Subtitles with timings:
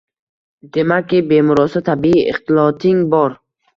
[0.77, 3.37] Demakki, bemurosa tabiiy ixtiloting bor